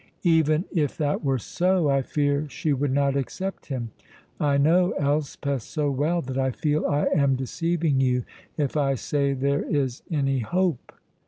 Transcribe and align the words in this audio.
"Even 0.25 0.65
if 0.71 0.97
that 0.97 1.23
were 1.23 1.37
so, 1.37 1.87
I 1.87 2.01
fear 2.01 2.49
she 2.49 2.73
would 2.73 2.91
not 2.91 3.15
accept 3.15 3.67
him. 3.67 3.91
I 4.39 4.57
know 4.57 4.93
Elspeth 4.93 5.61
so 5.61 5.91
well 5.91 6.23
that 6.23 6.39
I 6.39 6.49
feel 6.49 6.87
I 6.87 7.05
am 7.13 7.35
deceiving 7.35 8.01
you 8.01 8.23
if 8.57 8.75
I 8.75 8.95
say 8.95 9.33
there 9.33 9.61
is 9.61 10.01
any 10.09 10.39
hope." 10.39 10.93